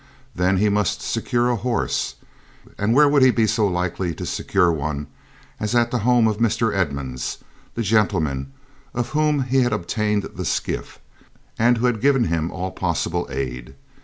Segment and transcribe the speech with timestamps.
[0.33, 2.15] Then he must secure a horse,
[2.75, 5.05] and where would he be so likely to secure one
[5.59, 6.75] as at the home of Mr.
[6.75, 7.37] Edmunds,
[7.75, 8.51] the gentleman
[8.95, 10.97] of whom he had obtained the skiff,
[11.59, 13.75] and who had given him all possible aid?